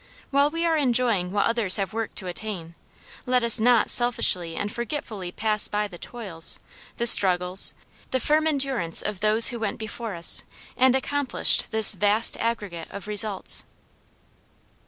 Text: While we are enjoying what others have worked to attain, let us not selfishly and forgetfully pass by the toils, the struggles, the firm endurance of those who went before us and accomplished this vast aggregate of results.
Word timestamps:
While 0.31 0.49
we 0.49 0.65
are 0.65 0.75
enjoying 0.77 1.31
what 1.31 1.45
others 1.45 1.75
have 1.75 1.93
worked 1.93 2.15
to 2.15 2.25
attain, 2.25 2.73
let 3.27 3.43
us 3.43 3.59
not 3.59 3.87
selfishly 3.87 4.55
and 4.55 4.71
forgetfully 4.71 5.31
pass 5.31 5.67
by 5.67 5.87
the 5.87 5.99
toils, 5.99 6.57
the 6.97 7.05
struggles, 7.05 7.75
the 8.09 8.19
firm 8.19 8.47
endurance 8.47 9.03
of 9.03 9.19
those 9.19 9.49
who 9.49 9.59
went 9.59 9.77
before 9.77 10.15
us 10.15 10.43
and 10.75 10.95
accomplished 10.95 11.69
this 11.69 11.93
vast 11.93 12.35
aggregate 12.37 12.87
of 12.89 13.05
results. 13.05 13.63